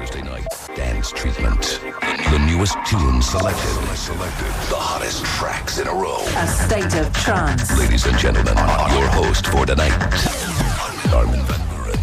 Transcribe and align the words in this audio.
Thursday 0.00 0.22
night 0.22 0.46
dance 0.74 1.12
treatment. 1.12 1.78
The 2.30 2.38
newest 2.46 2.74
tunes 2.86 3.28
selected. 3.28 3.60
Selected. 3.94 4.46
The 4.70 4.76
hottest 4.76 5.26
tracks 5.26 5.78
in 5.78 5.86
a 5.88 5.92
row. 5.92 6.24
A 6.38 6.46
state 6.46 6.94
of 6.94 7.12
trance. 7.12 7.78
Ladies 7.78 8.06
and 8.06 8.16
gentlemen, 8.16 8.56
your 8.56 9.08
host 9.08 9.46
for 9.48 9.66
tonight, 9.66 9.92
Armin 11.12 11.42
van 11.44 11.60
Buren. 11.68 11.98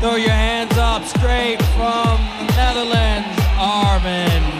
Throw 0.00 0.16
your 0.16 0.28
hands 0.28 0.76
up 0.76 1.04
straight 1.04 1.62
from 1.72 2.20
the 2.36 2.52
Netherlands, 2.52 3.40
Armin 3.56 4.55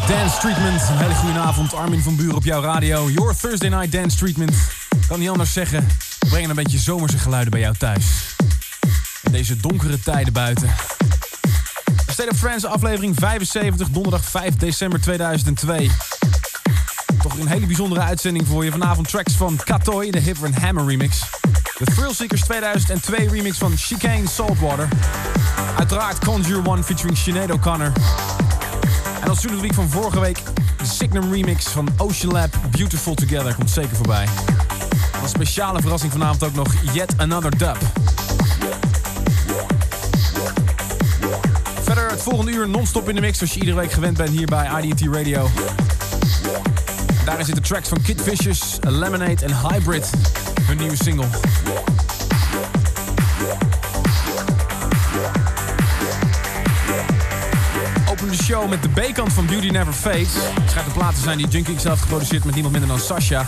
Dance 0.00 0.38
Treatment. 0.38 0.82
Een 0.90 0.96
hele 0.96 1.14
goede 1.14 1.38
avond. 1.38 1.74
Armin 1.74 2.00
van 2.00 2.16
Buren 2.16 2.34
op 2.34 2.44
jouw 2.44 2.60
radio. 2.60 3.10
Your 3.10 3.36
Thursday 3.36 3.68
Night 3.68 3.92
Dance 3.92 4.16
Treatment. 4.16 4.54
Kan 5.08 5.18
niet 5.18 5.28
anders 5.28 5.52
zeggen. 5.52 5.88
Brengen 6.28 6.50
een 6.50 6.56
beetje 6.56 6.78
zomerse 6.78 7.18
geluiden 7.18 7.50
bij 7.50 7.60
jou 7.60 7.76
thuis. 7.76 8.04
In 9.22 9.32
deze 9.32 9.56
donkere 9.56 10.00
tijden 10.00 10.32
buiten. 10.32 10.70
State 12.06 12.30
of 12.30 12.38
Trance 12.38 12.68
aflevering 12.68 13.16
75, 13.18 13.88
donderdag 13.88 14.24
5 14.24 14.56
december 14.56 15.00
2002. 15.00 15.90
Toch 17.22 17.38
een 17.38 17.46
hele 17.48 17.66
bijzondere 17.66 18.00
uitzending 18.00 18.46
voor 18.46 18.64
je. 18.64 18.70
Vanavond 18.70 19.08
tracks 19.08 19.32
van 19.32 19.60
Katoy, 19.64 20.10
de 20.10 20.18
Hipper 20.18 20.60
Hammer 20.60 20.86
remix. 20.86 21.20
De 21.78 21.84
Thrillseekers 21.84 22.40
2002 22.40 23.28
remix 23.28 23.58
van 23.58 23.76
Chicane 23.76 24.28
Saltwater. 24.28 24.88
Uiteraard 25.78 26.24
Conjure 26.24 26.68
One 26.68 26.82
featuring 26.82 27.18
Sinead 27.18 27.50
O'Connor. 27.50 27.92
En 29.22 29.28
als 29.28 29.44
week 29.44 29.74
van 29.74 29.88
vorige 29.88 30.20
week 30.20 30.42
de 30.76 30.84
Signum 30.84 31.32
remix 31.32 31.68
van 31.68 31.88
Ocean 31.96 32.32
Lab 32.32 32.54
Beautiful 32.70 33.14
Together 33.14 33.54
komt 33.54 33.70
zeker 33.70 33.96
voorbij. 33.96 34.28
Een 35.22 35.28
speciale 35.28 35.80
verrassing 35.80 36.12
vanavond 36.12 36.44
ook 36.44 36.54
nog 36.54 36.74
Yet 36.92 37.14
Another 37.16 37.58
Dub. 37.58 37.76
Verder 41.82 42.10
het 42.10 42.22
volgende 42.22 42.52
uur 42.52 42.68
non-stop 42.68 43.08
in 43.08 43.14
de 43.14 43.20
mix 43.20 43.38
zoals 43.38 43.52
je 43.52 43.60
iedere 43.60 43.76
week 43.76 43.92
gewend 43.92 44.16
bent 44.16 44.30
hier 44.30 44.46
bij 44.46 44.82
IDT 44.82 45.00
Radio. 45.00 45.48
Daarin 47.24 47.44
zitten 47.44 47.64
tracks 47.64 47.88
van 47.88 48.02
Kid 48.02 48.22
Vicious, 48.22 48.78
Lemonade 48.80 49.44
en 49.44 49.68
Hybrid, 49.68 50.10
hun 50.66 50.76
nieuwe 50.76 50.96
single. 50.96 51.26
Met 58.60 58.82
de 58.82 58.88
B-kant 58.88 59.32
van 59.32 59.46
Beauty 59.46 59.68
Never 59.68 59.92
Fades. 59.92 60.34
Het 60.34 60.70
schijnt 60.70 60.92
plaat 60.92 61.14
te 61.14 61.20
zijn 61.20 61.38
die 61.38 61.48
Junkie 61.48 61.80
zelf 61.80 62.00
geproduceerd 62.00 62.44
met 62.44 62.54
niemand 62.54 62.74
minder 62.74 62.96
dan 62.96 63.06
Sasha. 63.06 63.46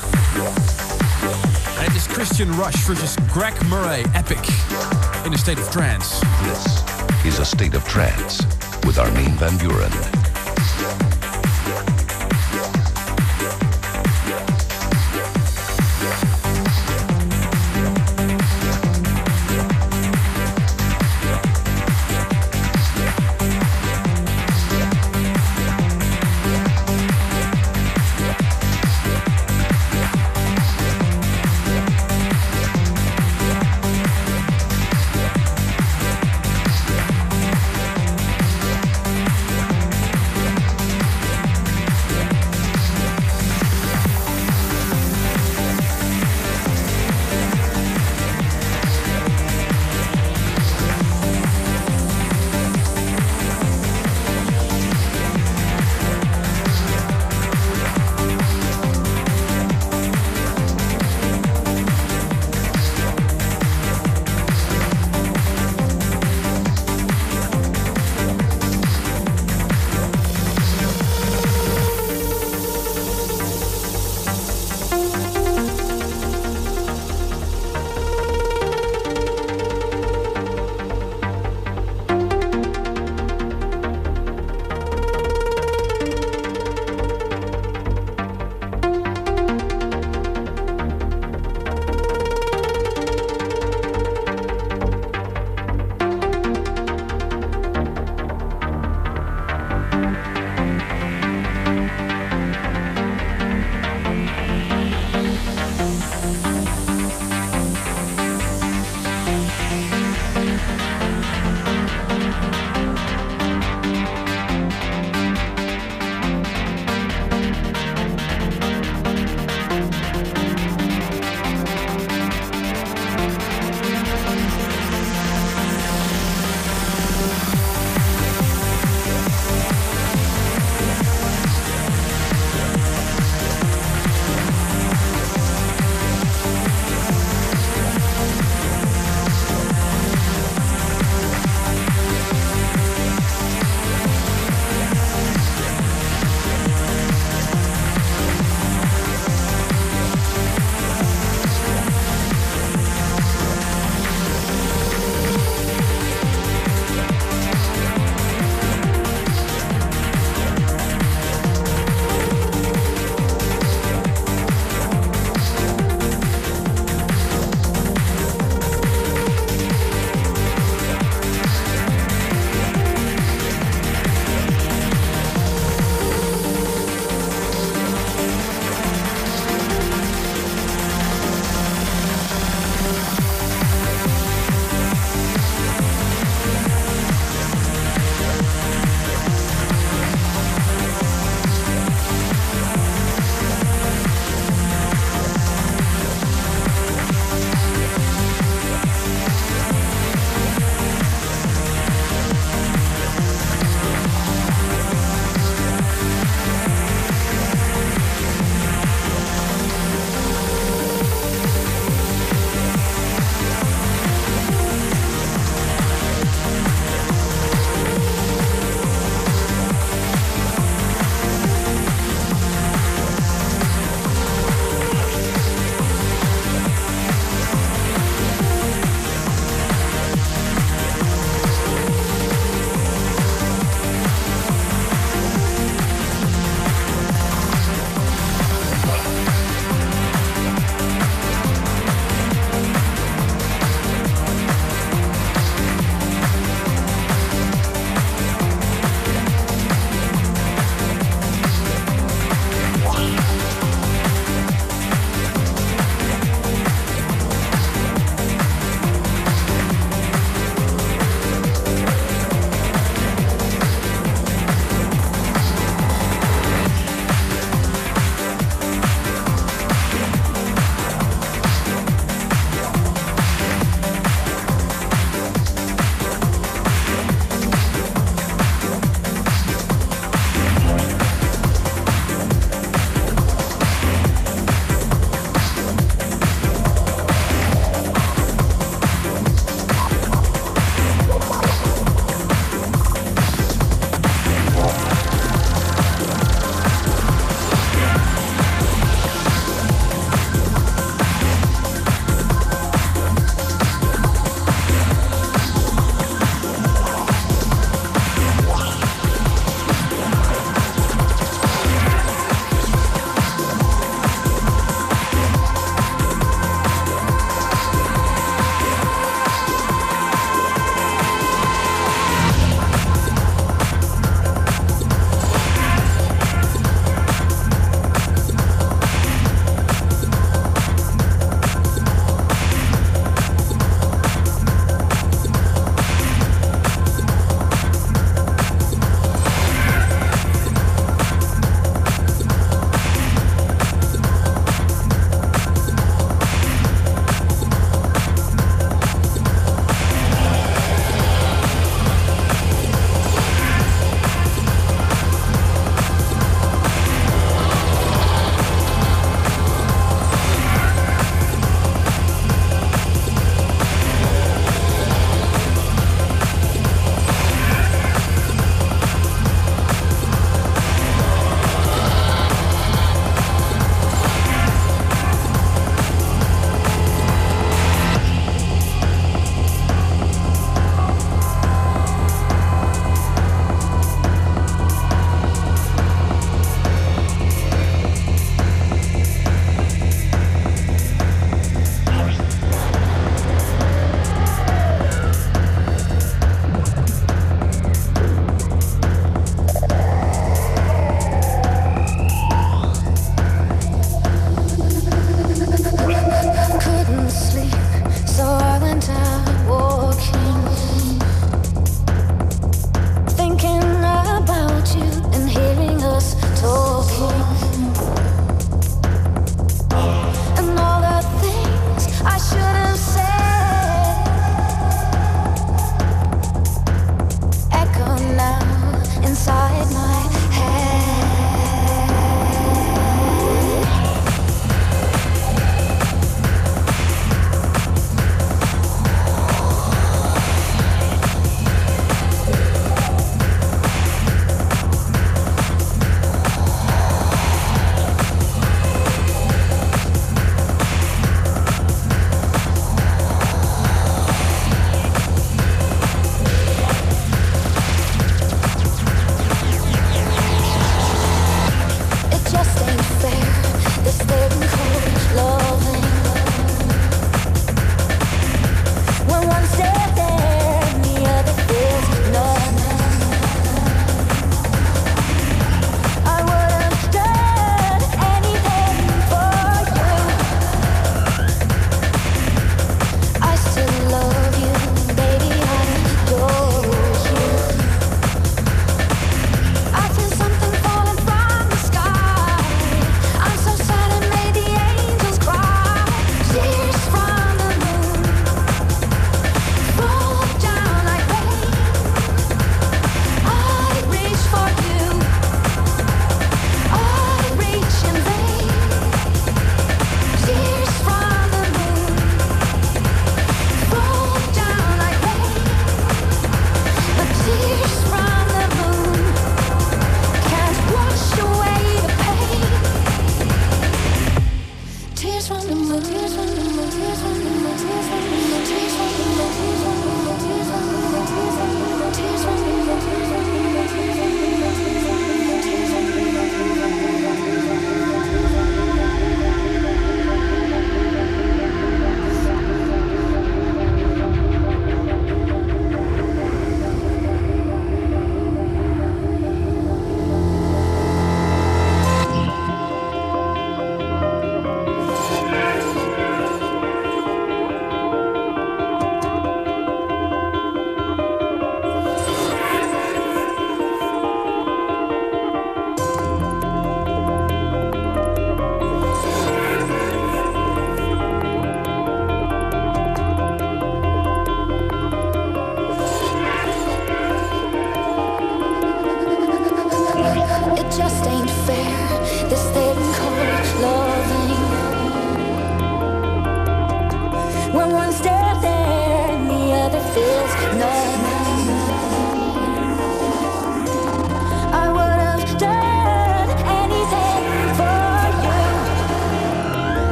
En 1.78 1.84
het 1.84 1.94
is 1.94 2.06
Christian 2.06 2.62
Rush 2.62 2.76
versus 2.76 3.14
Greg 3.30 3.52
Murray, 3.68 4.04
Epic, 4.14 4.48
in 5.24 5.32
a 5.32 5.36
state 5.36 5.60
of 5.60 5.70
trance. 5.70 6.08
This 6.42 6.82
is 7.32 7.38
a 7.38 7.44
state 7.44 7.76
of 7.76 7.88
trance 7.88 8.42
with 8.80 8.98
Armin 8.98 9.34
van 9.38 9.56
Buren. 9.56 10.13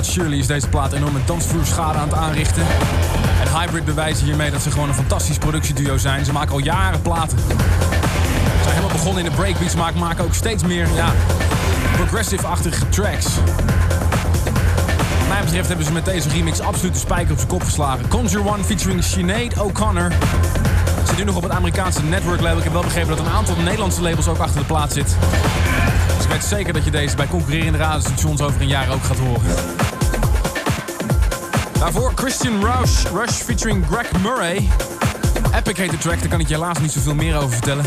But 0.00 0.08
surely 0.08 0.38
is 0.38 0.46
deze 0.46 0.68
plaat 0.68 0.92
enorme 0.92 1.18
dansvloerschade 1.24 1.98
aan 1.98 2.08
het 2.08 2.16
aanrichten. 2.16 2.62
En 3.42 3.60
Hybrid 3.60 3.84
bewijzen 3.84 4.24
hiermee 4.24 4.50
dat 4.50 4.62
ze 4.62 4.70
gewoon 4.70 4.88
een 4.88 4.94
fantastisch 4.94 5.38
productieduo 5.38 5.96
zijn. 5.96 6.24
Ze 6.24 6.32
maken 6.32 6.52
al 6.52 6.58
jaren 6.58 7.02
platen. 7.02 7.38
Ze 7.38 8.62
zijn 8.62 8.74
helemaal 8.74 8.96
begonnen 8.96 9.24
in 9.24 9.30
de 9.30 9.36
breakbeats, 9.36 9.74
maar 9.74 9.92
maken 9.98 10.24
ook 10.24 10.34
steeds 10.34 10.62
meer 10.62 10.88
ja, 10.94 11.12
progressive-achtige 11.92 12.88
tracks. 12.88 13.26
Wat 15.18 15.28
mij 15.28 15.40
betreft 15.40 15.68
hebben 15.68 15.86
ze 15.86 15.92
met 15.92 16.04
deze 16.04 16.28
remix 16.28 16.60
absoluut 16.60 16.92
de 16.92 16.98
spijker 16.98 17.30
op 17.32 17.36
zijn 17.36 17.48
kop 17.48 17.62
geslagen. 17.62 18.08
Conjure 18.08 18.48
One 18.48 18.64
featuring 18.64 19.04
Sinead 19.04 19.58
O'Connor. 19.58 20.12
Zit 21.06 21.16
nu 21.16 21.24
nog 21.24 21.36
op 21.36 21.42
het 21.42 21.52
Amerikaanse 21.52 22.02
network 22.02 22.40
label. 22.40 22.58
Ik 22.58 22.64
heb 22.64 22.72
wel 22.72 22.82
begrepen 22.82 23.16
dat 23.16 23.26
een 23.26 23.32
aantal 23.32 23.56
Nederlandse 23.56 24.02
labels 24.02 24.28
ook 24.28 24.38
achter 24.38 24.60
de 24.60 24.66
plaat 24.66 24.92
zit. 24.92 25.16
Dus 26.16 26.24
ik 26.24 26.30
weet 26.30 26.44
zeker 26.44 26.72
dat 26.72 26.84
je 26.84 26.90
deze 26.90 27.16
bij 27.16 27.26
concurrerende 27.26 27.78
radiostations 27.78 28.40
over 28.40 28.60
een 28.60 28.68
jaar 28.68 28.90
ook 28.90 29.04
gaat 29.04 29.18
horen. 29.18 29.79
Daarvoor 31.80 32.12
Christian 32.14 32.64
Rush, 32.64 33.06
Rush 33.12 33.42
featuring 33.42 33.86
Greg 33.86 34.12
Murray. 34.22 34.68
Epic 35.54 35.76
heet 35.76 35.90
de 35.90 35.98
track, 35.98 36.20
daar 36.20 36.28
kan 36.28 36.40
ik 36.40 36.48
je 36.48 36.54
helaas 36.54 36.78
niet 36.78 36.92
zoveel 36.92 37.14
meer 37.14 37.36
over 37.36 37.50
vertellen. 37.50 37.84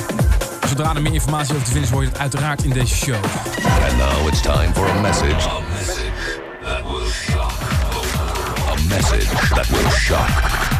Zodra 0.68 0.96
er 0.96 1.02
meer 1.02 1.14
informatie 1.14 1.54
over 1.54 1.66
te 1.66 1.72
vinden 1.72 1.90
is, 1.90 1.94
hoor 1.94 2.02
je 2.02 2.08
het 2.08 2.18
uiteraard 2.18 2.64
in 2.64 2.70
deze 2.70 2.96
show. 2.96 3.16
And 3.16 3.98
now 3.98 4.28
it's 4.28 4.42
time 4.42 4.74
for 4.74 4.90
a 4.90 5.02
message. 5.02 5.48
A 5.48 5.60
message 5.70 6.42
that 6.64 6.84
will 6.84 7.10
shock 7.10 7.52
the 7.90 8.02
world. 8.14 8.68
A 8.70 8.88
message 8.88 9.50
that 9.50 9.68
will 9.70 9.92
shock 9.92 10.28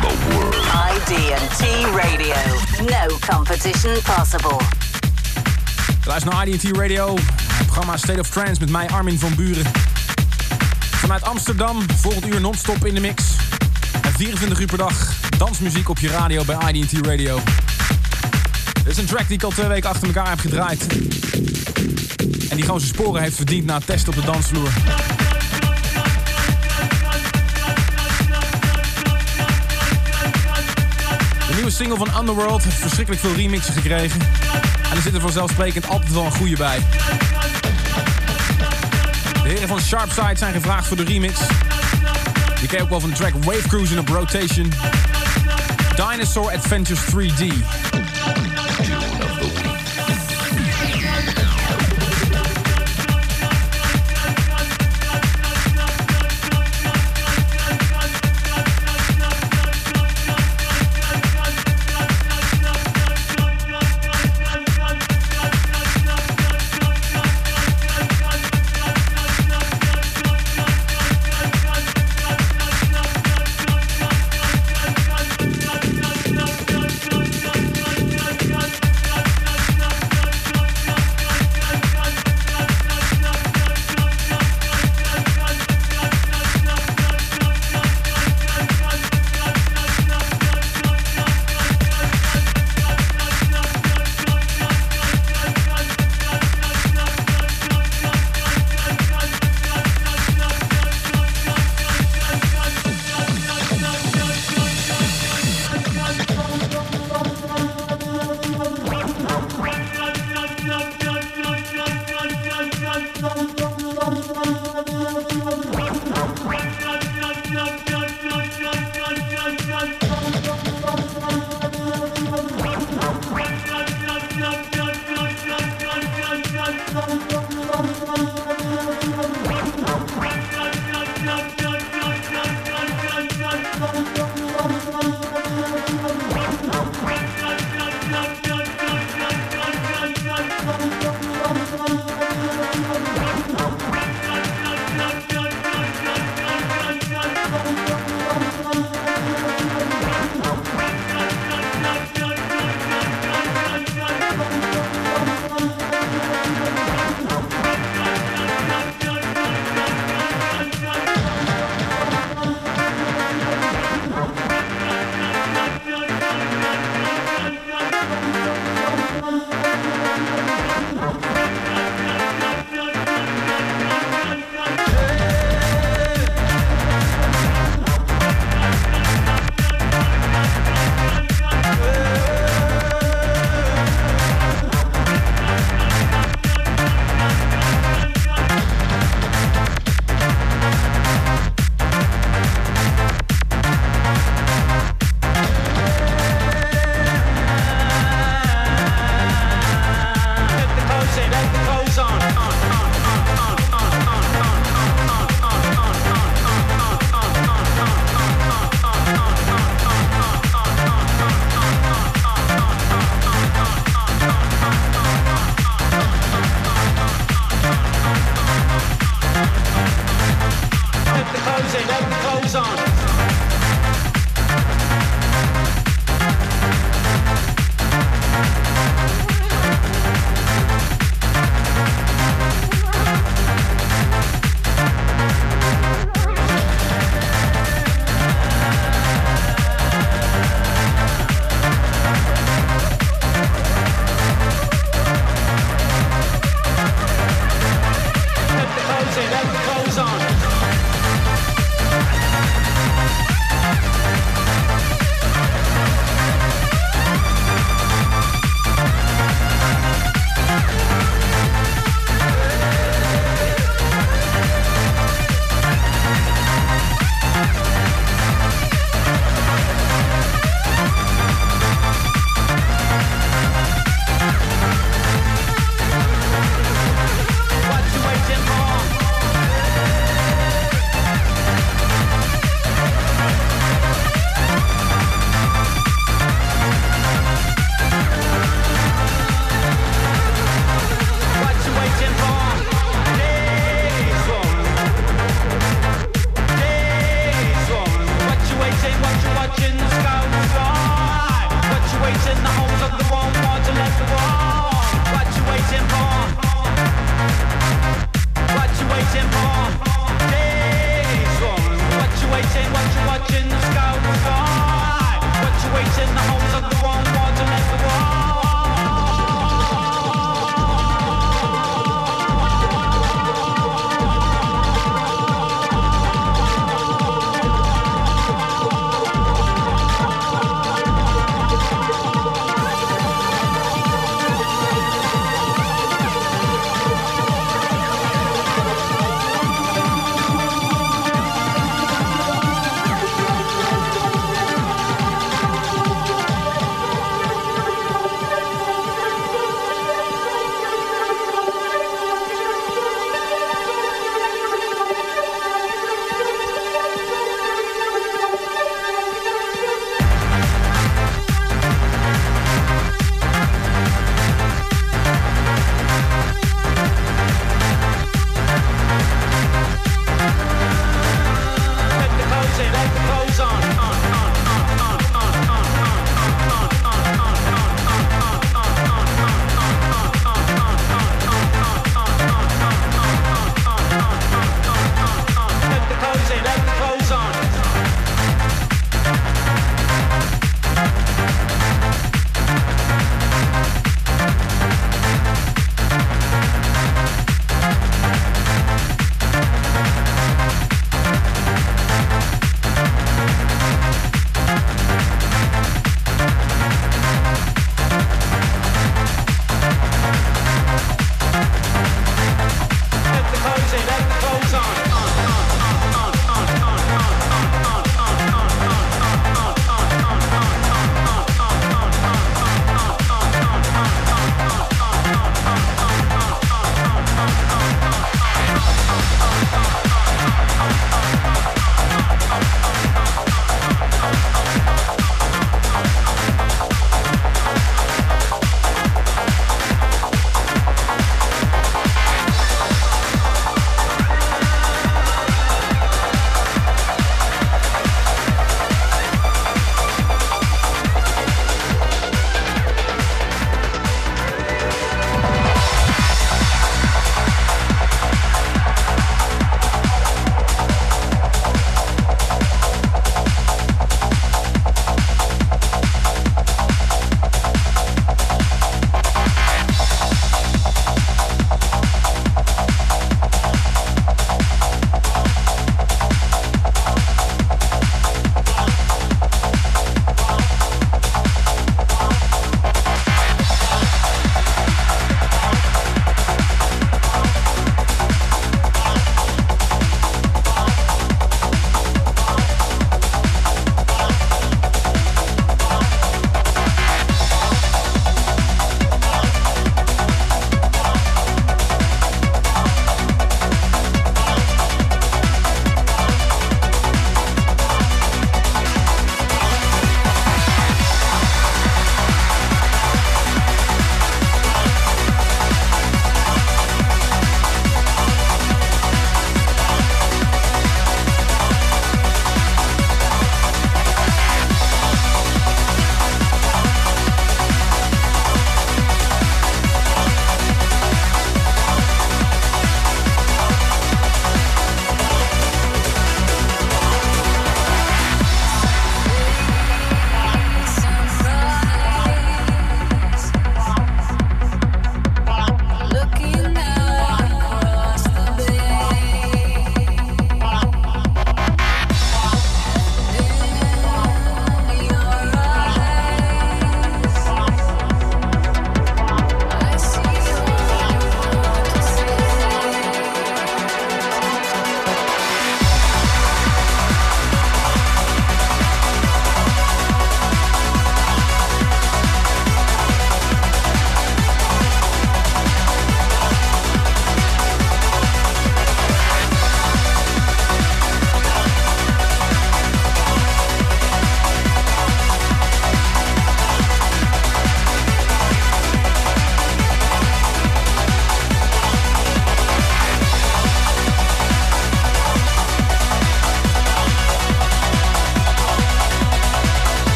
the 0.00 0.14
world. 0.28 0.54
ID&T 0.96 1.62
Radio. 1.96 2.36
No 2.78 3.18
competition 3.28 3.96
possible. 4.02 4.60
Luister 6.04 6.32
naar 6.32 6.48
IDT 6.48 6.76
Radio, 6.76 7.14
het 7.52 7.66
programma 7.66 7.96
State 7.96 8.20
of 8.20 8.28
Trance 8.28 8.60
met 8.60 8.70
mij 8.70 8.88
Armin 8.88 9.18
van 9.18 9.34
Buren. 9.34 9.89
Vanuit 11.10 11.28
Amsterdam, 11.28 11.82
volgend 11.96 12.26
uur 12.26 12.40
non-stop 12.40 12.86
in 12.86 12.94
de 12.94 13.00
mix. 13.00 13.22
En 14.02 14.12
24 14.12 14.60
uur 14.60 14.66
per 14.66 14.78
dag 14.78 15.12
dansmuziek 15.38 15.88
op 15.88 15.98
je 15.98 16.08
radio 16.08 16.44
bij 16.44 16.72
IDT 16.72 17.06
Radio. 17.06 17.40
Dit 18.72 18.86
is 18.86 18.96
een 18.96 19.06
track 19.06 19.26
die 19.26 19.36
ik 19.36 19.42
al 19.42 19.50
twee 19.50 19.66
weken 19.66 19.90
achter 19.90 20.06
elkaar 20.06 20.28
heb 20.28 20.38
gedraaid. 20.38 20.86
En 22.48 22.56
die 22.56 22.64
gewoon 22.64 22.80
zijn 22.80 22.94
sporen 22.94 23.22
heeft 23.22 23.36
verdiend 23.36 23.66
na 23.66 23.74
het 23.74 23.86
testen 23.86 24.08
op 24.08 24.18
de 24.18 24.24
dansvloer. 24.24 24.68
De 31.48 31.54
nieuwe 31.54 31.70
single 31.70 31.96
van 31.96 32.18
Underworld 32.20 32.64
heeft 32.64 32.76
verschrikkelijk 32.76 33.22
veel 33.22 33.34
remixen 33.34 33.74
gekregen. 33.74 34.20
En 34.90 34.96
er 34.96 35.02
zit 35.02 35.14
er 35.14 35.20
vanzelfsprekend 35.20 35.88
altijd 35.88 36.12
wel 36.12 36.24
een 36.24 36.32
goede 36.32 36.56
bij. 36.56 36.78
Van 39.70 39.80
Sharpside 39.80 40.36
zijn 40.36 40.52
gevraagd 40.52 40.86
voor 40.86 40.96
de 40.96 41.04
remix. 41.04 41.40
Je 42.60 42.66
ken 42.66 42.80
ook 42.80 42.88
wel 42.88 43.00
van 43.00 43.10
de 43.10 43.16
track 43.16 43.32
Wave 43.44 43.68
Cruising 43.68 44.00
op 44.00 44.08
Rotation. 44.08 44.72
Dinosaur 45.96 46.52
Adventures 46.52 47.00
3D. 47.04 48.69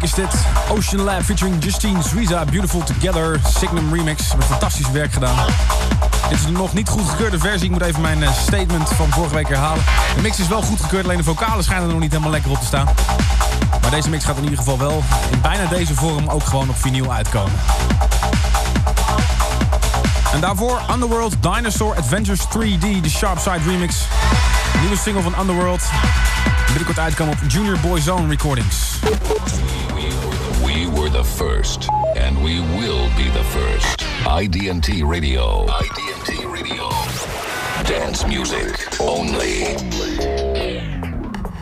Week 0.00 0.02
is 0.02 0.14
dit. 0.14 0.46
Ocean 0.70 1.02
Lab 1.02 1.22
featuring 1.22 1.64
Justine 1.64 2.02
Suiza. 2.02 2.44
Beautiful 2.44 2.82
Together. 2.82 3.40
Signum 3.58 3.94
Remix. 3.94 4.34
Met 4.36 4.44
fantastisch 4.44 4.90
werk 4.90 5.12
gedaan. 5.12 5.36
Dit 6.28 6.38
is 6.38 6.44
de 6.44 6.52
nog 6.52 6.72
niet 6.72 6.88
goedgekeurde 6.88 7.38
versie. 7.38 7.64
Ik 7.64 7.70
moet 7.70 7.82
even 7.82 8.00
mijn 8.00 8.22
eh, 8.22 8.32
statement 8.32 8.88
van 8.88 9.10
vorige 9.10 9.34
week 9.34 9.48
herhalen. 9.48 9.84
De 10.16 10.22
mix 10.22 10.38
is 10.38 10.48
wel 10.48 10.62
goedgekeurd, 10.62 11.04
alleen 11.04 11.16
de 11.16 11.24
vocalen 11.24 11.64
schijnen 11.64 11.86
er 11.86 11.92
nog 11.92 12.00
niet 12.00 12.10
helemaal 12.10 12.32
lekker 12.32 12.50
op 12.50 12.58
te 12.58 12.66
staan. 12.66 12.88
Maar 13.80 13.90
deze 13.90 14.08
mix 14.08 14.24
gaat 14.24 14.36
in 14.36 14.42
ieder 14.42 14.58
geval 14.58 14.78
wel 14.78 15.02
in 15.30 15.40
bijna 15.40 15.66
deze 15.68 15.94
vorm 15.94 16.28
ook 16.28 16.44
gewoon 16.44 16.68
op 16.68 16.76
vinyl 16.76 17.12
uitkomen. 17.12 17.52
En 20.32 20.40
daarvoor 20.40 20.80
Underworld 20.92 21.34
Dinosaur 21.40 21.96
Adventures 21.96 22.40
3D, 22.40 23.00
de 23.02 23.10
Sharpside 23.10 23.60
remix. 23.66 23.96
Nieuwe 24.80 24.96
single 24.96 25.22
van 25.22 25.34
Underworld. 25.40 25.82
Binnenkort 26.66 26.98
uitkomen 26.98 27.34
op 27.34 27.50
Junior 27.50 27.78
Boy 27.80 28.00
Zone 28.00 28.28
Recordings. 28.28 28.98
The 31.14 31.24
first, 31.24 31.88
and 32.14 32.42
we 32.42 32.60
will 32.76 33.08
be 33.16 33.30
the 33.30 33.44
first. 33.44 34.04
IDT 34.26 35.02
Radio. 35.02 35.64
IDT 35.64 36.44
Radio. 36.44 36.88
Dance 37.86 38.26
music 38.26 38.88
only. 39.00 39.76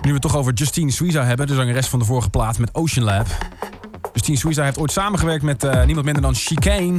Nu 0.02 0.08
we 0.08 0.12
het 0.12 0.20
toch 0.20 0.36
over 0.36 0.52
Justine 0.52 0.90
Suiza 0.90 1.24
hebben, 1.24 1.46
de 1.46 1.54
zangeres 1.54 1.86
van 1.86 1.98
de 1.98 2.04
vorige 2.04 2.30
plaat 2.30 2.58
met 2.58 2.74
Ocean 2.74 3.04
Lab. 3.04 3.26
Justine 4.12 4.38
Suiza 4.38 4.64
heeft 4.64 4.78
ooit 4.78 4.92
samengewerkt 4.92 5.42
met 5.42 5.64
uh, 5.64 5.84
niemand 5.84 6.04
minder 6.04 6.22
dan 6.22 6.34
Chicane. 6.34 6.96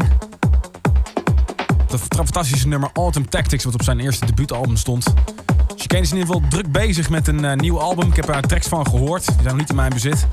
Dat 1.88 2.00
fantastische 2.00 2.68
nummer 2.68 2.90
Autumn 2.94 3.30
Tactics, 3.30 3.64
wat 3.64 3.74
op 3.74 3.84
zijn 3.84 4.00
eerste 4.00 4.26
debuutalbum 4.26 4.76
stond. 4.76 5.14
Chicane 5.76 6.02
is 6.02 6.12
in 6.12 6.18
ieder 6.18 6.34
geval 6.34 6.50
druk 6.50 6.72
bezig 6.72 7.10
met 7.10 7.28
een 7.28 7.44
uh, 7.44 7.54
nieuw 7.54 7.80
album. 7.80 8.08
Ik 8.08 8.16
heb 8.16 8.30
er 8.30 8.42
tracks 8.42 8.68
van 8.68 8.88
gehoord. 8.88 9.26
Die 9.26 9.36
zijn 9.36 9.48
nog 9.48 9.58
niet 9.58 9.70
in 9.70 9.76
mijn 9.76 9.94
bezit. 9.94 10.28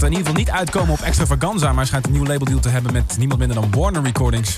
Gaat 0.00 0.08
in 0.08 0.16
ieder 0.16 0.32
geval 0.32 0.44
niet 0.44 0.60
uitkomen 0.60 0.92
op 0.92 1.00
Extravaganza, 1.00 1.66
maar 1.66 1.76
hij 1.76 1.84
schijnt 1.84 2.06
een 2.06 2.12
nieuw 2.12 2.24
labeldeal 2.24 2.58
te 2.58 2.68
hebben 2.68 2.92
met 2.92 3.16
niemand 3.18 3.38
minder 3.38 3.60
dan 3.60 3.70
Warner 3.70 4.02
Recordings. 4.02 4.54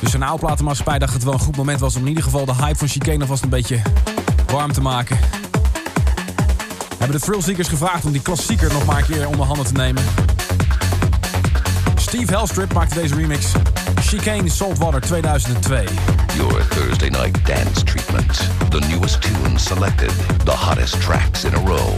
Dus 0.00 0.12
een 0.12 0.38
platenmaatschappij 0.38 0.98
dacht 0.98 1.12
het 1.12 1.24
wel 1.24 1.32
een 1.32 1.38
goed 1.38 1.56
moment 1.56 1.80
was 1.80 1.96
om 1.96 2.02
in 2.02 2.08
ieder 2.08 2.22
geval 2.22 2.44
de 2.44 2.54
hype 2.54 2.78
van 2.78 2.88
Chicane 2.88 3.20
alvast 3.20 3.42
een 3.42 3.48
beetje 3.48 3.82
warm 4.46 4.72
te 4.72 4.80
maken. 4.80 5.18
We 6.88 6.96
hebben 6.98 7.20
de 7.20 7.24
Thrillseekers 7.24 7.68
gevraagd 7.68 8.04
om 8.04 8.12
die 8.12 8.22
klassieker 8.22 8.72
nog 8.72 8.84
maar 8.84 8.98
een 8.98 9.04
keer 9.04 9.28
onder 9.28 9.46
handen 9.46 9.66
te 9.66 9.72
nemen. 9.72 10.02
Steve 11.96 12.32
Hellstrip 12.32 12.72
maakte 12.72 12.94
deze 12.94 13.14
remix. 13.14 13.46
Chicane 14.00 14.48
Saltwater 14.48 15.00
2002. 15.00 15.84
Your 16.36 16.68
Thursday 16.68 17.08
night 17.08 17.46
dance 17.46 17.84
treatment. 17.84 18.50
The 18.68 18.80
newest 18.88 19.22
tunes 19.22 19.64
selected. 19.64 20.12
The 20.44 20.56
hottest 20.56 21.00
tracks 21.00 21.44
in 21.44 21.54
a 21.54 21.60
row. 21.64 21.94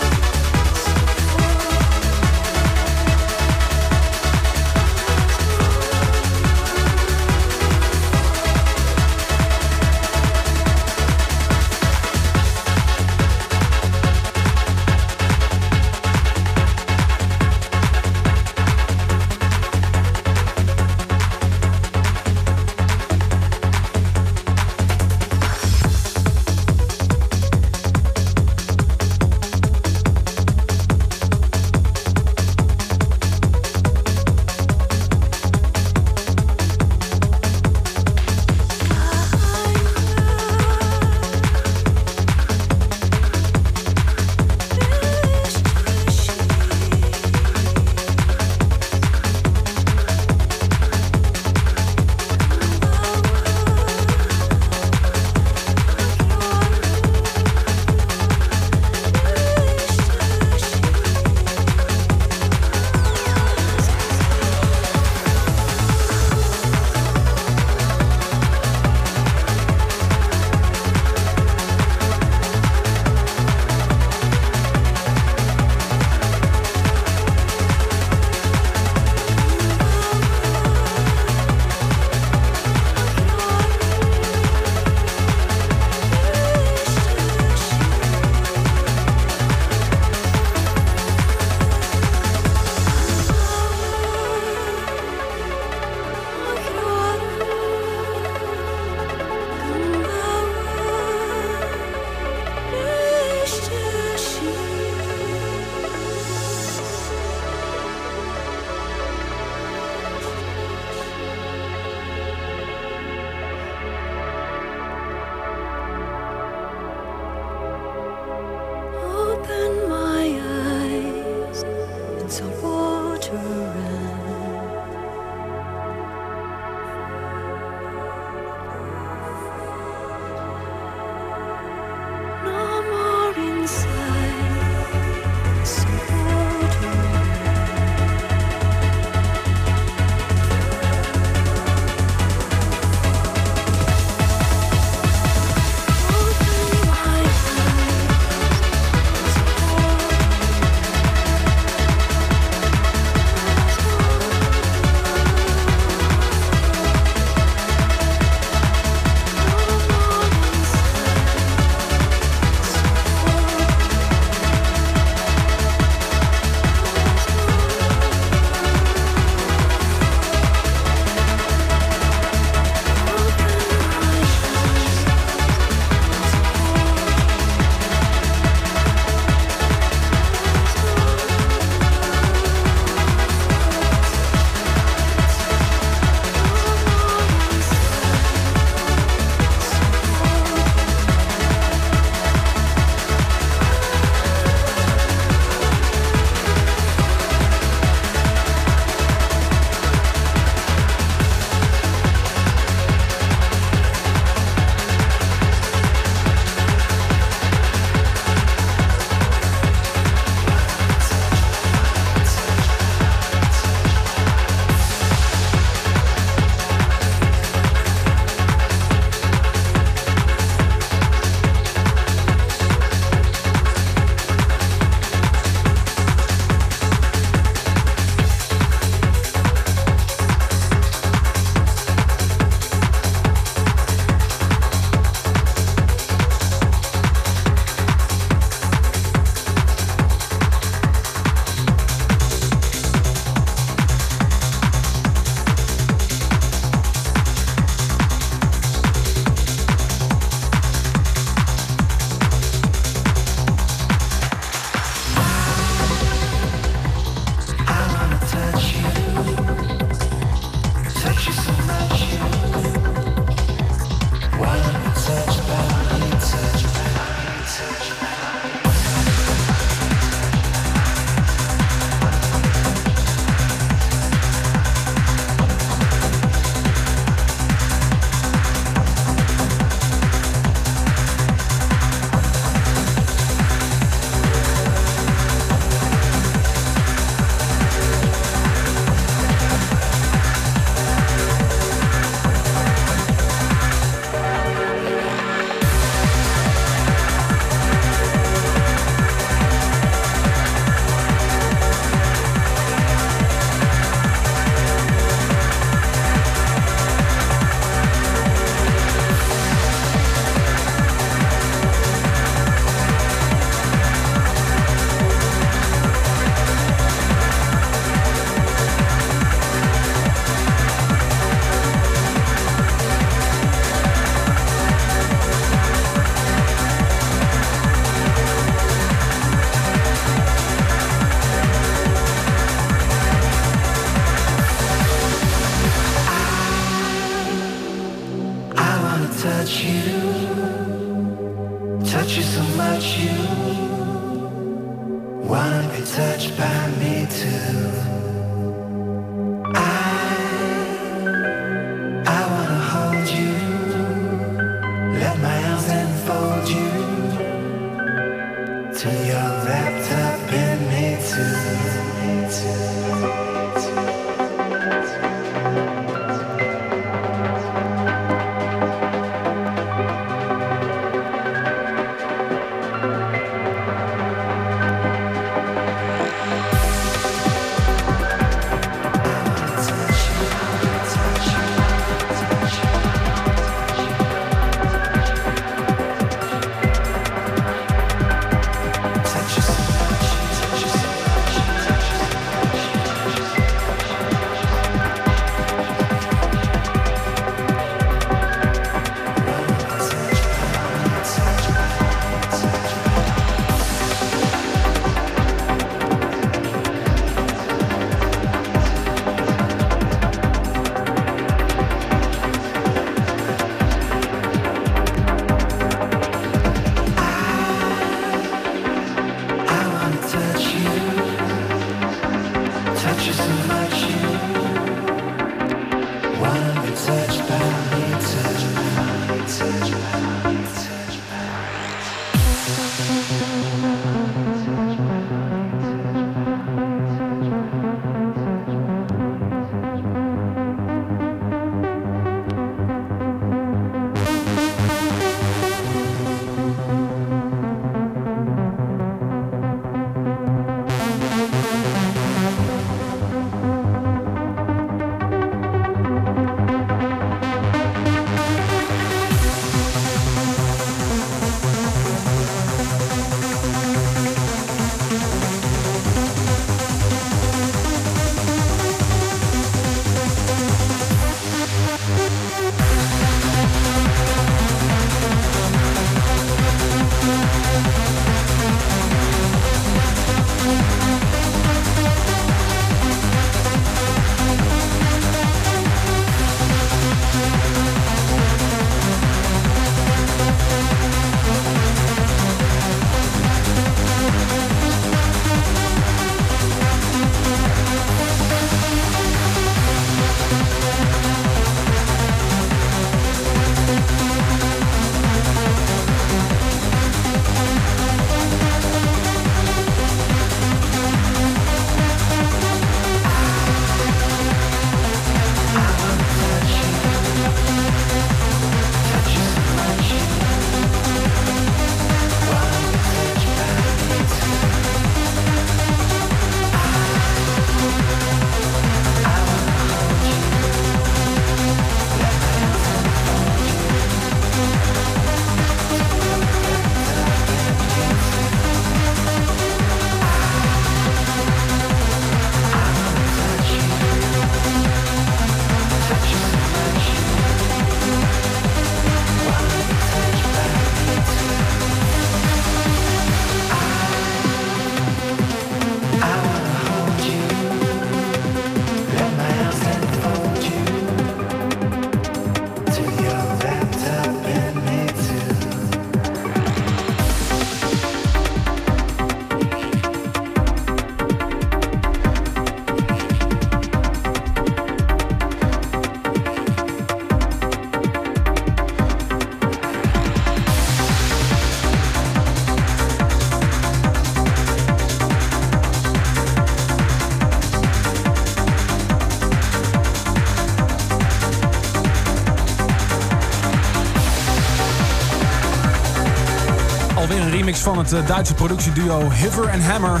Van 597.66 597.78
het 597.78 597.92
eh, 597.92 598.06
Duitse 598.06 598.34
productieduo 598.34 599.10
Hiver 599.10 599.50
and 599.50 599.62
Hammer. 599.62 600.00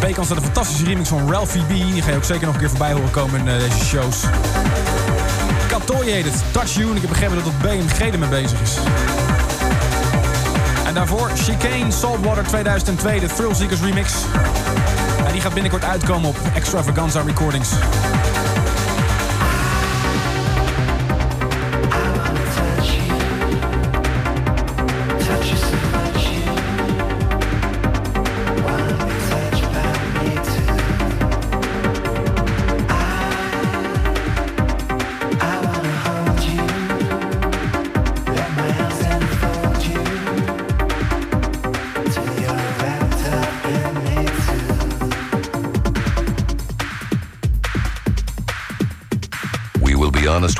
De 0.00 0.06
B-kant 0.06 0.26
staat 0.26 0.36
een 0.36 0.44
fantastische 0.44 0.84
remix 0.84 1.08
van 1.08 1.32
Ralphie 1.32 1.62
B. 1.62 1.68
Die 1.68 2.02
ga 2.02 2.10
je 2.10 2.16
ook 2.16 2.24
zeker 2.24 2.44
nog 2.44 2.54
een 2.54 2.60
keer 2.60 2.68
voorbij 2.68 2.92
horen 2.92 3.10
komen 3.10 3.40
in 3.40 3.48
eh, 3.48 3.58
deze 3.58 3.84
shows. 3.84 4.16
Katooi 5.68 6.10
heet 6.10 6.24
het, 6.24 6.42
Touch 6.50 6.74
You. 6.74 6.94
Ik 6.94 7.00
heb 7.00 7.10
begrepen 7.10 7.36
dat 7.36 7.44
het 7.44 7.58
BMG 7.58 8.12
ermee 8.12 8.28
bezig 8.28 8.60
is. 8.60 8.76
En 10.86 10.94
daarvoor 10.94 11.30
Chicane 11.34 11.90
Saltwater 11.90 12.44
2002, 12.46 13.20
de 13.20 13.26
Thrill 13.26 13.54
Seekers 13.54 13.80
remix. 13.80 14.12
En 15.26 15.32
die 15.32 15.40
gaat 15.40 15.54
binnenkort 15.54 15.84
uitkomen 15.84 16.28
op 16.28 16.36
Extravaganza 16.54 17.20
Recordings. 17.26 17.68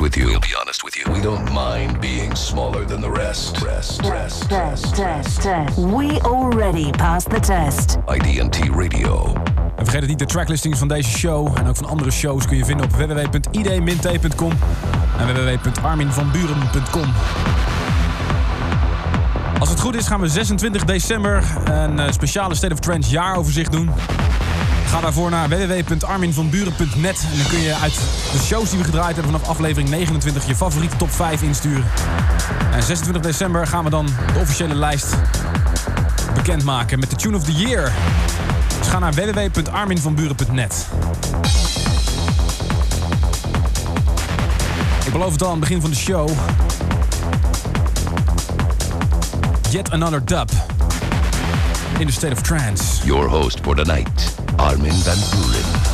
With 0.05 0.17
you. 0.17 0.27
We'll 0.27 0.39
be 0.39 0.55
honest 0.61 0.83
with 0.83 0.95
you. 0.97 1.13
We 1.13 1.21
don't 1.21 1.51
mind 1.51 1.99
being 1.99 2.35
smaller 2.35 2.85
than 2.85 3.01
the 3.01 3.11
rest. 3.11 3.61
Rest, 3.61 4.01
rest, 4.01 4.49
Test, 4.49 4.95
test, 4.95 5.41
test. 5.41 5.77
We 5.77 6.19
already 6.21 6.91
passed 6.91 7.29
the 7.29 7.39
test. 7.39 7.97
IDT 8.07 8.69
Radio. 8.69 9.33
En 9.75 9.83
vergeet 9.83 10.01
het 10.01 10.09
niet, 10.09 10.19
de 10.19 10.25
tracklistings 10.25 10.79
van 10.79 10.87
deze 10.87 11.09
show 11.09 11.57
en 11.57 11.67
ook 11.67 11.75
van 11.75 11.85
andere 11.85 12.11
shows 12.11 12.47
kun 12.47 12.57
je 12.57 12.65
vinden 12.65 12.85
op 12.85 12.91
www.id-t.com 12.91 14.51
en 15.17 15.33
www.arminvanburen.com. 15.33 17.13
Als 19.59 19.69
het 19.69 19.79
goed 19.79 19.95
is 19.95 20.07
gaan 20.07 20.21
we 20.21 20.27
26 20.27 20.83
december 20.83 21.43
een 21.65 21.99
eh, 21.99 22.11
speciale 22.11 22.55
State 22.55 22.73
of 22.73 22.79
Trance 22.79 23.09
jaaroverzicht 23.09 23.71
doen. 23.71 23.89
Ga 24.95 25.01
daarvoor 25.01 25.29
naar 25.29 25.49
www.arminvanburen.net 25.49 27.25
en 27.31 27.37
dan 27.37 27.47
kun 27.47 27.59
je 27.59 27.75
uit 27.75 27.93
de 28.31 28.39
shows 28.43 28.69
die 28.69 28.79
we 28.79 28.85
gedraaid 28.85 29.15
hebben 29.15 29.31
vanaf 29.33 29.47
aflevering 29.47 29.89
29 29.89 30.47
je 30.47 30.55
favoriete 30.55 30.95
top 30.95 31.11
5 31.11 31.41
insturen. 31.41 31.85
En 32.71 32.83
26 32.83 33.23
december 33.23 33.67
gaan 33.67 33.83
we 33.83 33.89
dan 33.89 34.05
de 34.05 34.39
officiële 34.39 34.75
lijst 34.75 35.15
bekendmaken 36.33 36.99
met 36.99 37.09
de 37.09 37.15
Tune 37.15 37.37
of 37.37 37.43
the 37.43 37.51
Year. 37.51 37.93
Dus 38.79 38.87
ga 38.87 38.99
naar 38.99 39.13
www.arminvanburen.net. 39.13 40.87
Ik 45.05 45.11
beloof 45.11 45.31
het 45.31 45.41
al 45.41 45.47
aan 45.47 45.53
het 45.53 45.61
begin 45.61 45.81
van 45.81 45.89
de 45.89 45.95
show. 45.95 46.29
Yet 49.69 49.91
another 49.91 50.25
dub. 50.25 50.49
In 51.99 52.07
the 52.07 52.13
state 52.13 52.33
of 52.33 52.41
trance. 52.41 53.05
Your 53.05 53.29
host 53.29 53.59
for 53.61 53.75
tonight, 53.75 54.24
Armin 54.57 54.93
van 55.03 55.19
Buren. 55.31 55.84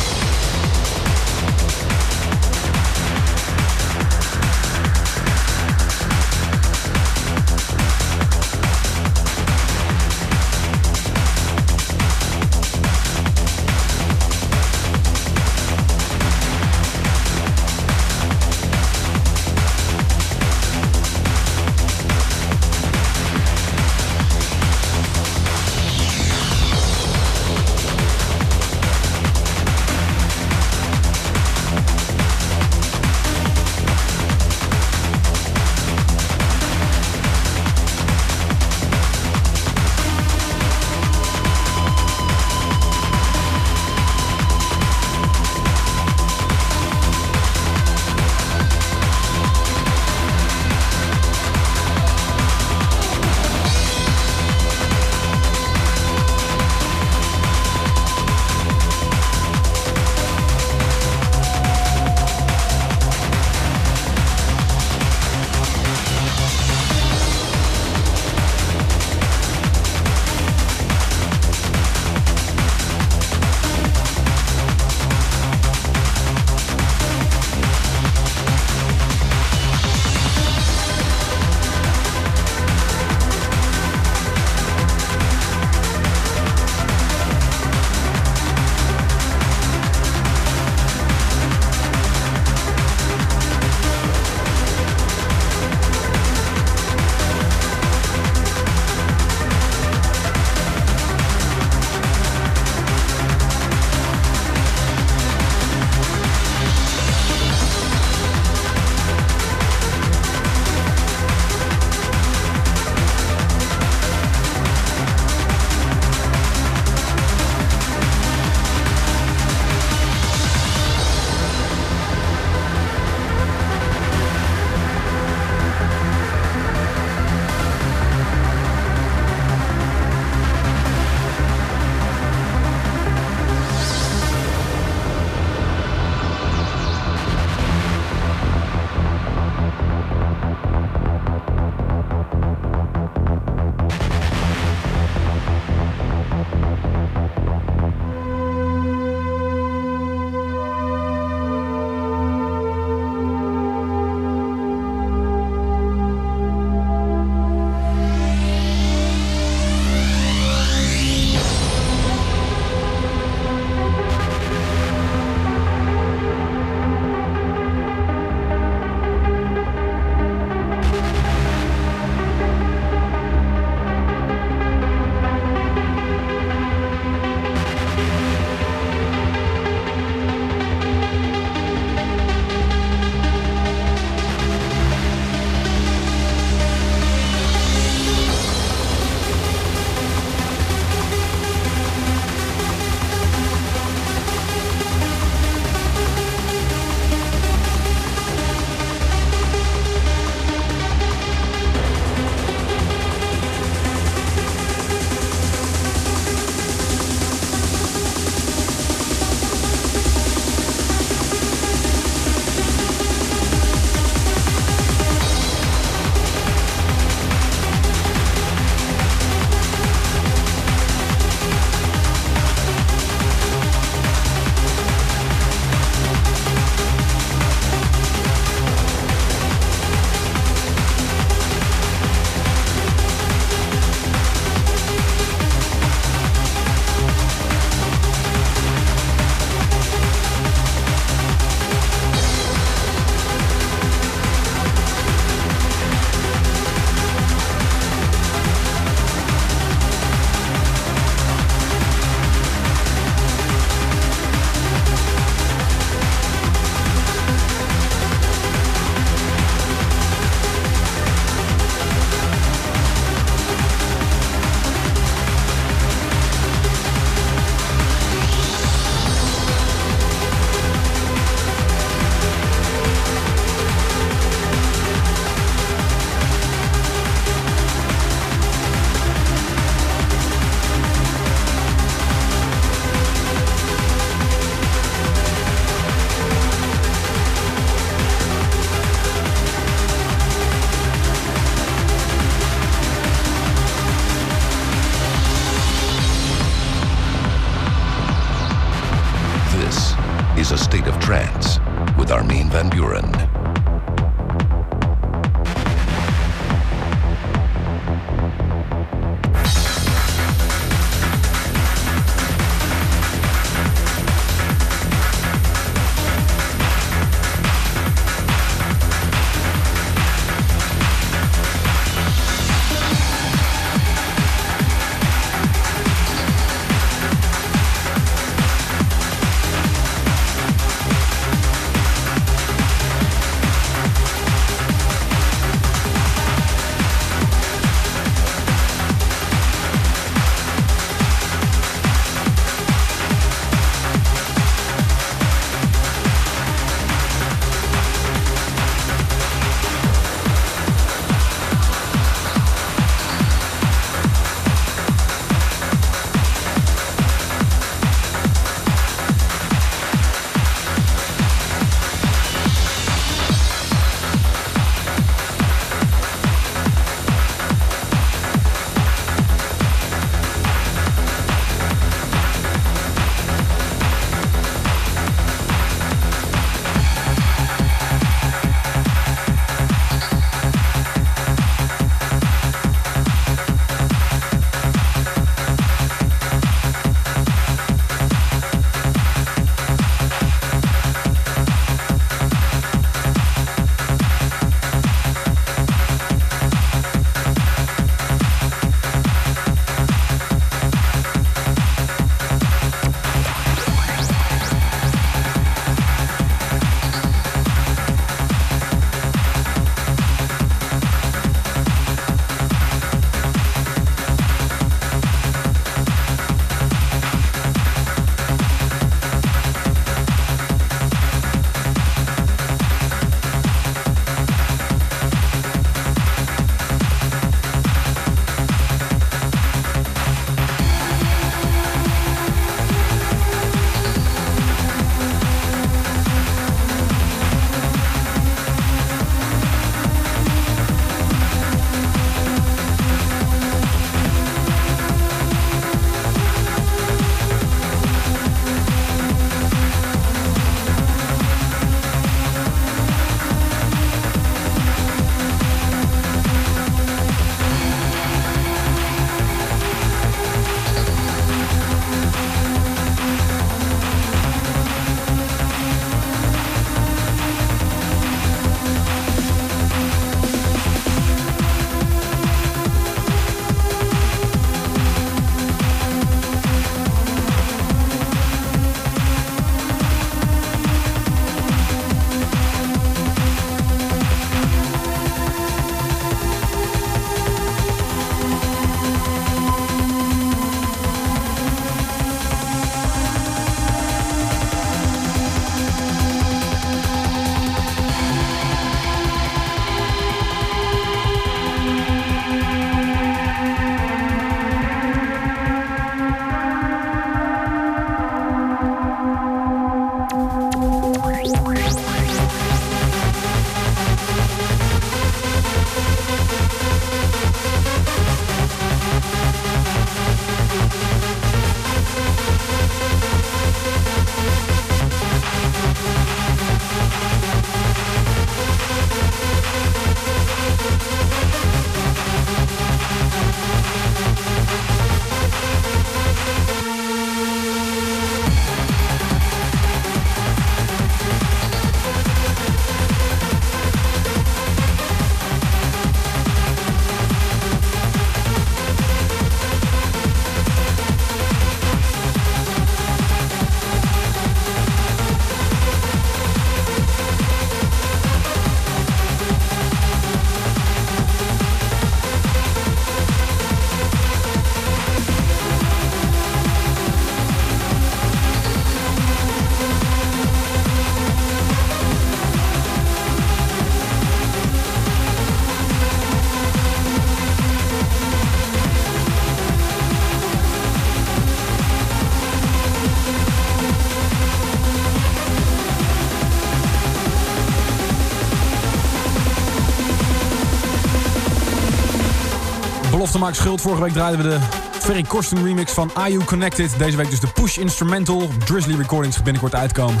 Maakt 593.18 593.36
schuld. 593.36 593.60
Vorige 593.60 593.82
week 593.82 593.92
draaiden 593.92 594.24
we 594.24 594.28
de 594.28 594.38
Ferry 594.78 595.02
Corsten 595.02 595.44
remix 595.44 595.72
van 595.72 595.90
Are 595.94 596.24
Connected. 596.24 596.70
Deze 596.78 596.96
week 596.96 597.10
dus 597.10 597.20
de 597.20 597.26
Push 597.26 597.56
Instrumental. 597.56 598.30
Drizzly 598.44 598.76
Recordings 598.76 599.22
binnenkort 599.22 599.54
uitkomen. 599.54 600.00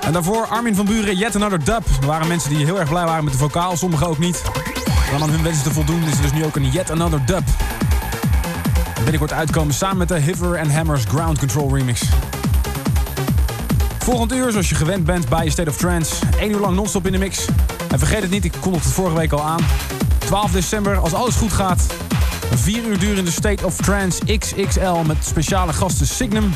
En 0.00 0.12
daarvoor 0.12 0.46
Armin 0.46 0.74
van 0.74 0.86
Buren, 0.86 1.16
Yet 1.16 1.36
Another 1.36 1.64
Dub. 1.64 1.82
Er 2.00 2.06
waren 2.06 2.28
mensen 2.28 2.50
die 2.50 2.64
heel 2.64 2.80
erg 2.80 2.88
blij 2.88 3.04
waren 3.04 3.24
met 3.24 3.32
de 3.32 3.38
vocaal, 3.38 3.76
sommigen 3.76 4.06
ook 4.06 4.18
niet. 4.18 4.42
Dan 5.10 5.22
aan 5.22 5.30
hun 5.30 5.42
wensen 5.42 5.62
te 5.62 5.72
voldoen 5.72 6.02
is 6.02 6.16
er 6.16 6.22
dus 6.22 6.32
nu 6.32 6.44
ook 6.44 6.56
een 6.56 6.70
Yet 6.70 6.90
Another 6.90 7.24
Dub. 7.24 7.42
En 8.94 9.02
binnenkort 9.02 9.32
uitkomen 9.32 9.74
samen 9.74 9.96
met 9.96 10.08
de 10.08 10.18
Hiver 10.18 10.58
and 10.58 10.72
Hammers 10.72 11.04
Ground 11.04 11.38
Control 11.38 11.76
remix. 11.76 12.02
Volgend 13.98 14.32
uur, 14.32 14.50
zoals 14.50 14.68
je 14.68 14.74
gewend 14.74 15.04
bent 15.04 15.28
bij 15.28 15.50
State 15.50 15.70
of 15.70 15.76
Trance. 15.76 16.14
1 16.38 16.50
uur 16.50 16.60
lang 16.60 16.74
non-stop 16.76 17.06
in 17.06 17.12
de 17.12 17.18
mix. 17.18 17.44
En 17.90 17.98
vergeet 17.98 18.22
het 18.22 18.30
niet, 18.30 18.44
ik 18.44 18.52
kondigde 18.60 18.86
het 18.86 18.96
vorige 18.96 19.16
week 19.16 19.32
al 19.32 19.42
aan. 19.42 19.60
12 20.18 20.50
december, 20.50 20.96
als 20.96 21.14
alles 21.14 21.34
goed 21.34 21.52
gaat. 21.52 21.86
4 22.54 22.84
uur 22.84 22.98
durende 22.98 23.30
State 23.30 23.66
of 23.66 23.76
Trance 23.76 24.38
XXL 24.38 25.02
met 25.06 25.16
speciale 25.20 25.72
gasten 25.72 26.06
Signum. 26.06 26.54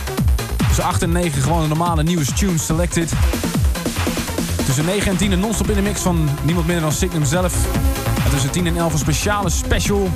Tussen 0.66 0.84
8 0.84 1.02
en 1.02 1.12
9 1.12 1.42
gewoon 1.42 1.62
een 1.62 1.68
normale 1.68 2.02
nieuwe 2.02 2.24
tunes 2.24 2.66
selected. 2.66 3.12
Tussen 4.64 4.84
9 4.84 5.10
en 5.10 5.16
10 5.16 5.32
een 5.32 5.40
non-stop 5.40 5.68
in 5.68 5.74
de 5.74 5.82
mix 5.82 6.00
van 6.00 6.28
niemand 6.42 6.66
minder 6.66 6.84
dan 6.84 6.92
Signum 6.92 7.24
zelf. 7.24 7.54
En 8.24 8.30
tussen 8.30 8.50
10 8.50 8.66
en 8.66 8.76
11 8.76 8.92
een 8.92 8.98
speciale 8.98 9.50
special. 9.50 10.10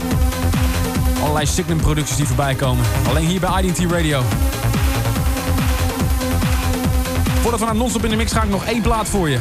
Allerlei 1.21 1.47
Signum 1.47 1.81
producties 1.81 2.17
die 2.17 2.27
voorbij 2.27 2.55
komen. 2.55 2.85
Alleen 3.09 3.27
hier 3.27 3.41
bij 3.41 3.63
IDT 3.63 3.79
Radio. 3.91 4.23
Voordat 7.41 7.61
we 7.61 7.67
naar 7.67 7.77
non-stop 7.77 8.05
in 8.05 8.11
de 8.11 8.17
mix 8.17 8.33
gaan, 8.33 8.45
ik 8.45 8.51
nog 8.51 8.65
één 8.65 8.83
plaat 8.83 9.09
voor 9.09 9.29
je. 9.29 9.39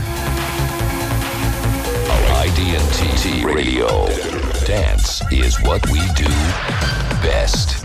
IDNT 2.46 3.46
Radio. 3.56 4.35
Dance 4.66 5.24
is 5.30 5.60
what 5.62 5.86
we 5.86 6.00
do 6.14 6.32
best. 7.22 7.84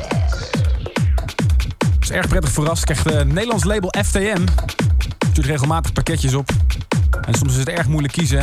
is 2.01 2.11
erg 2.11 2.29
prettig 2.29 2.51
verrast. 2.51 2.85
Krijgt 2.85 3.05
het 3.05 3.27
Nederlands 3.27 3.65
label 3.65 3.95
FTM. 4.05 4.47
Stuurt 5.31 5.47
regelmatig 5.47 5.93
pakketjes 5.93 6.35
op. 6.35 6.51
En 7.27 7.35
soms 7.35 7.53
is 7.53 7.59
het 7.59 7.69
erg 7.69 7.87
moeilijk 7.87 8.13
kiezen. 8.13 8.43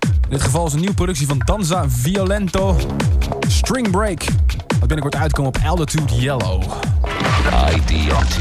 In 0.00 0.28
dit 0.28 0.42
geval 0.42 0.66
is 0.66 0.72
een 0.72 0.78
nieuwe 0.78 0.94
productie 0.94 1.26
van 1.26 1.42
Danza 1.44 1.84
Violento. 1.88 2.76
String 3.48 3.90
Break. 3.90 4.24
Wat 4.68 4.88
binnenkort 4.88 5.16
uitkomt 5.16 5.46
op 5.46 5.58
Altitude 5.66 6.14
Yellow. 6.14 6.62
IDNT 7.74 8.36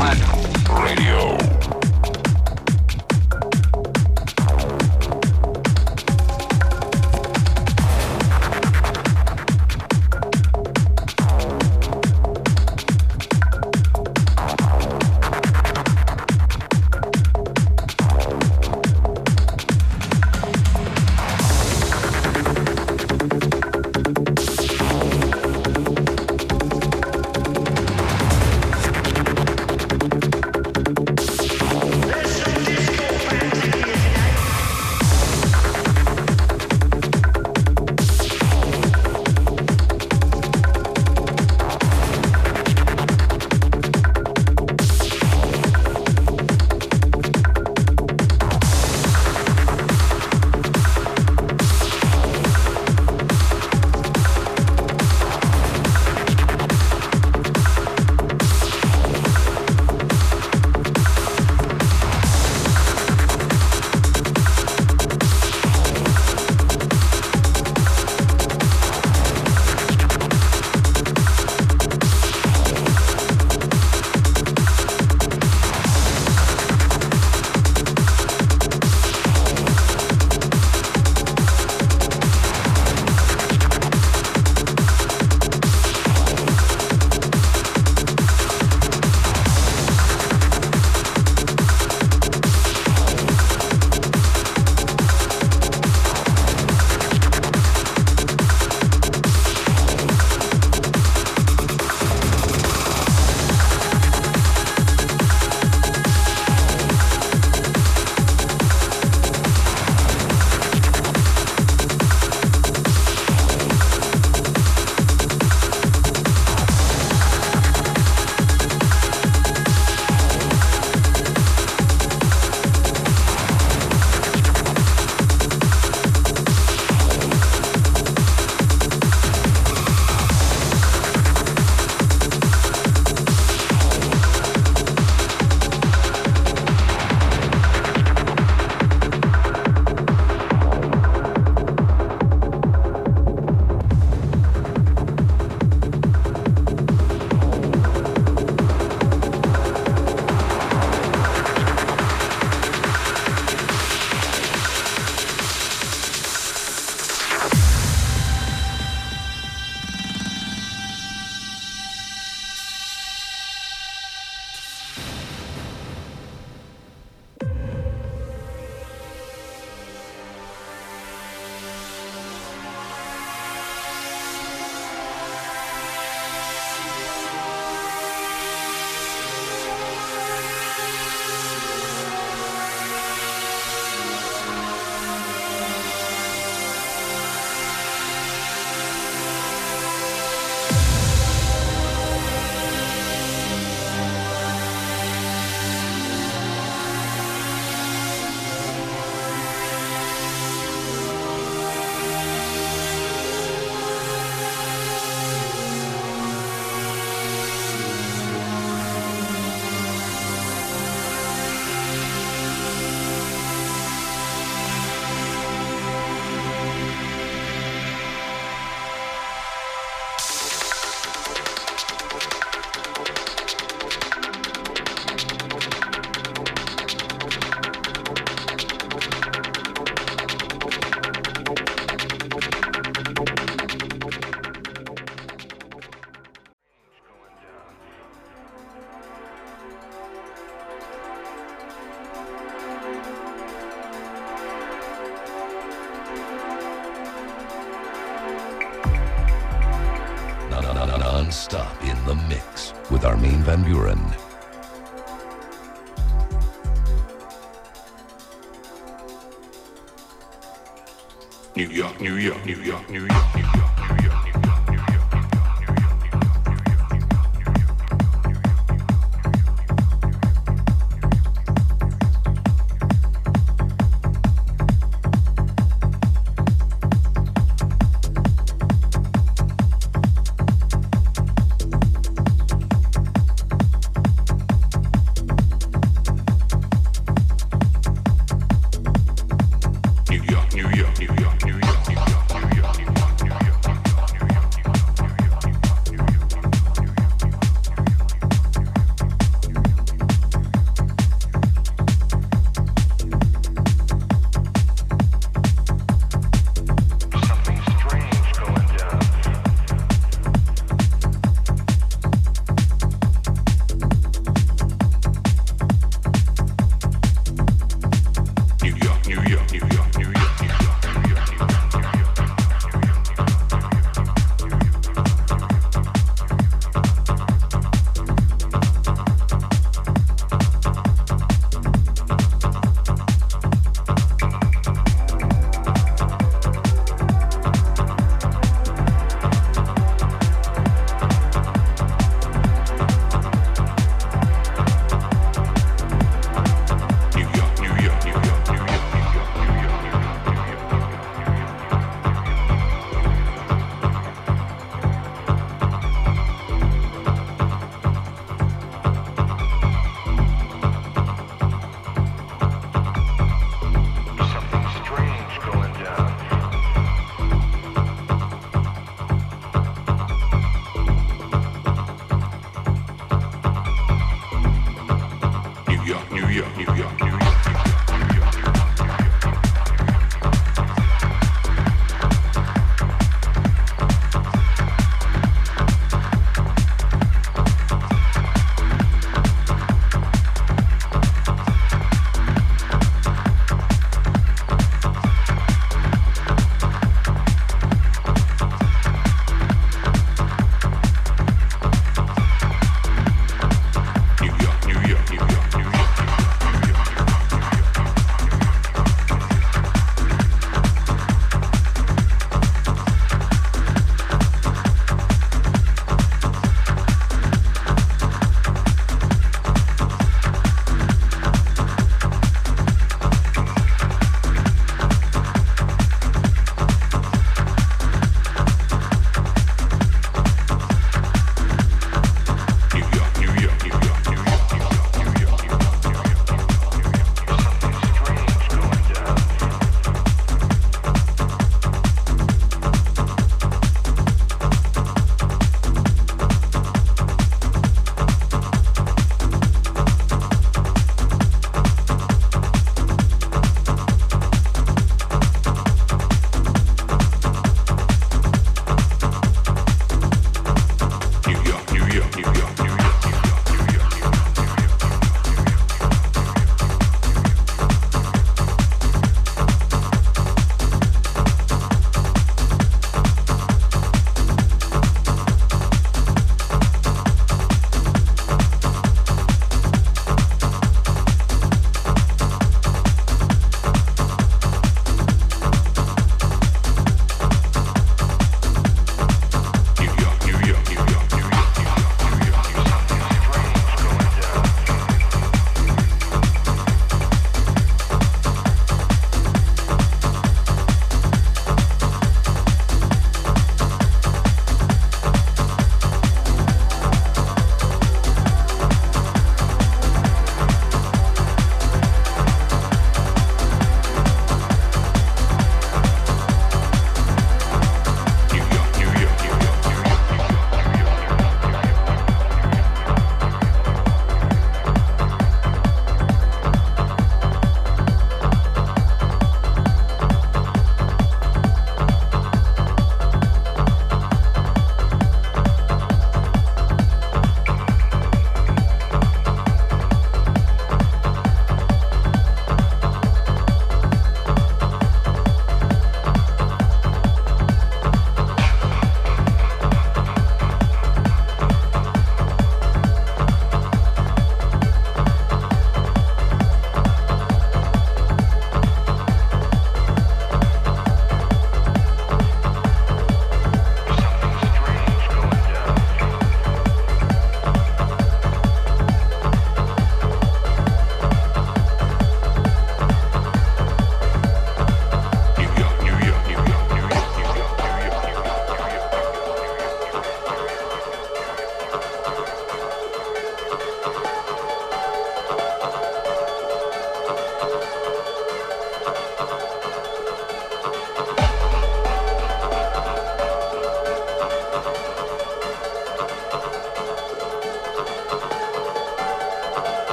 Radio. 0.67 1.35